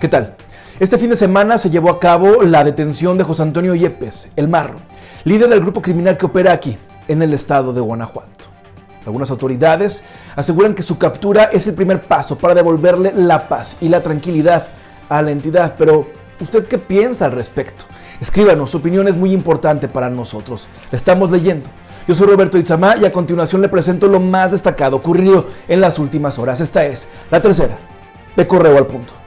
[0.00, 0.34] ¿Qué tal?
[0.78, 4.46] Este fin de semana se llevó a cabo la detención de José Antonio Yepes, el
[4.46, 4.76] Marro,
[5.24, 6.76] líder del grupo criminal que opera aquí,
[7.08, 8.44] en el estado de Guanajuato.
[9.06, 10.02] Algunas autoridades
[10.34, 14.66] aseguran que su captura es el primer paso para devolverle la paz y la tranquilidad
[15.08, 16.06] a la entidad, pero
[16.40, 17.86] ¿usted qué piensa al respecto?
[18.20, 20.68] Escríbanos, su opinión es muy importante para nosotros.
[20.90, 21.70] La estamos leyendo.
[22.06, 25.98] Yo soy Roberto Itzamá y a continuación le presento lo más destacado ocurrido en las
[25.98, 26.60] últimas horas.
[26.60, 27.78] Esta es la tercera
[28.36, 29.25] de Correo al Punto.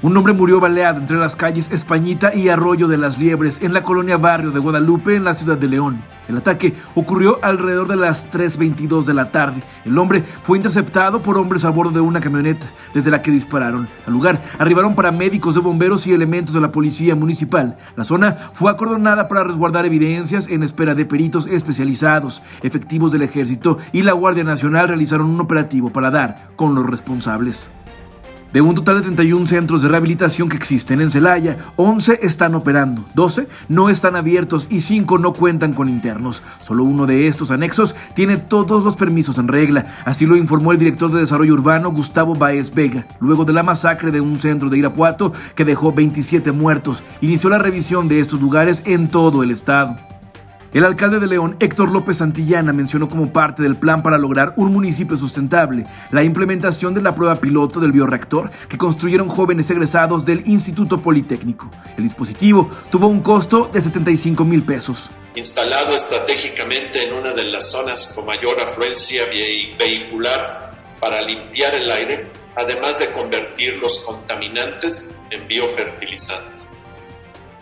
[0.00, 3.82] Un hombre murió baleado entre las calles Españita y Arroyo de las Liebres en la
[3.82, 5.98] colonia Barrio de Guadalupe en la ciudad de León.
[6.28, 9.60] El ataque ocurrió alrededor de las 3.22 de la tarde.
[9.84, 13.88] El hombre fue interceptado por hombres a bordo de una camioneta desde la que dispararon.
[14.06, 17.76] Al lugar arribaron paramédicos de bomberos y elementos de la policía municipal.
[17.96, 22.44] La zona fue acordonada para resguardar evidencias en espera de peritos especializados.
[22.62, 27.68] Efectivos del ejército y la Guardia Nacional realizaron un operativo para dar con los responsables.
[28.52, 33.04] De un total de 31 centros de rehabilitación que existen en Celaya, 11 están operando,
[33.14, 36.42] 12 no están abiertos y 5 no cuentan con internos.
[36.60, 40.78] Solo uno de estos anexos tiene todos los permisos en regla, así lo informó el
[40.78, 44.78] director de Desarrollo Urbano Gustavo Baez Vega, luego de la masacre de un centro de
[44.78, 47.04] Irapuato que dejó 27 muertos.
[47.20, 49.96] Inició la revisión de estos lugares en todo el estado.
[50.74, 54.70] El alcalde de León, Héctor López Santillana, mencionó como parte del plan para lograr un
[54.70, 60.46] municipio sustentable la implementación de la prueba piloto del bioreactor que construyeron jóvenes egresados del
[60.46, 61.70] Instituto Politécnico.
[61.96, 65.10] El dispositivo tuvo un costo de 75 mil pesos.
[65.34, 70.70] Instalado estratégicamente en una de las zonas con mayor afluencia vehicular
[71.00, 76.78] para limpiar el aire, además de convertir los contaminantes en biofertilizantes.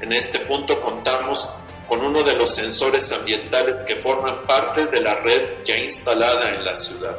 [0.00, 1.52] En este punto contamos
[1.92, 6.64] con uno de los sensores ambientales que forman parte de la red ya instalada en
[6.64, 7.18] la ciudad.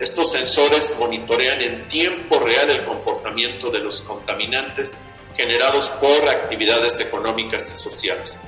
[0.00, 5.04] Estos sensores monitorean en tiempo real el comportamiento de los contaminantes
[5.36, 8.40] generados por actividades económicas y sociales.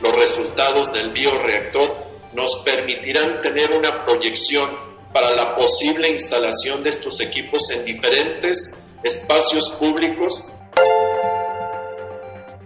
[0.00, 1.94] Los resultados del bioreactor
[2.32, 4.70] nos permitirán tener una proyección
[5.12, 10.55] para la posible instalación de estos equipos en diferentes espacios públicos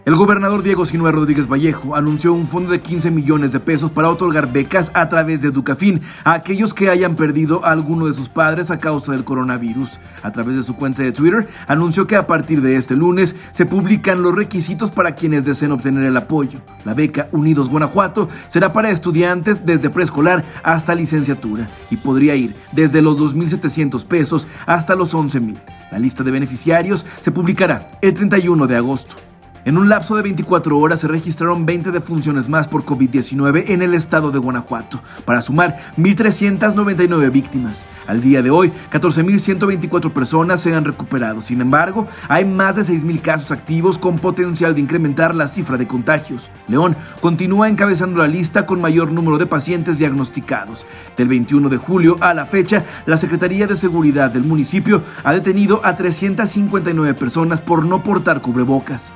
[0.04, 4.08] el gobernador Diego Sinue Rodríguez Vallejo anunció un fondo de 15 millones de pesos para
[4.08, 8.28] otorgar becas a través de Educafin a aquellos que hayan perdido a alguno de sus
[8.28, 10.00] padres a causa del coronavirus.
[10.22, 13.66] A través de su cuenta de Twitter, anunció que a partir de este lunes se
[13.66, 16.60] publican los requisitos para quienes deseen obtener el apoyo.
[16.84, 23.02] La beca Unidos Guanajuato será para estudiantes desde preescolar hasta licenciatura y podría ir desde
[23.02, 25.56] los 2.700 pesos hasta los 11.000.
[25.92, 29.29] La lista de beneficiarios se publicará el 31 de agosto.
[29.66, 33.92] En un lapso de 24 horas se registraron 20 defunciones más por COVID-19 en el
[33.92, 37.84] estado de Guanajuato, para sumar 1.399 víctimas.
[38.06, 41.42] Al día de hoy, 14.124 personas se han recuperado.
[41.42, 45.86] Sin embargo, hay más de 6.000 casos activos con potencial de incrementar la cifra de
[45.86, 46.50] contagios.
[46.66, 50.86] León continúa encabezando la lista con mayor número de pacientes diagnosticados.
[51.18, 55.82] Del 21 de julio a la fecha, la Secretaría de Seguridad del municipio ha detenido
[55.84, 59.12] a 359 personas por no portar cubrebocas.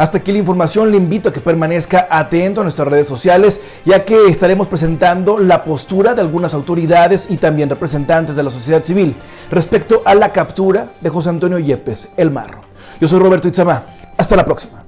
[0.00, 4.02] Hasta aquí la información, le invito a que permanezca atento a nuestras redes sociales, ya
[4.02, 9.14] que estaremos presentando la postura de algunas autoridades y también representantes de la sociedad civil
[9.50, 12.62] respecto a la captura de José Antonio Yepes, el Marro.
[12.98, 13.84] Yo soy Roberto Itzamá,
[14.16, 14.79] hasta la próxima.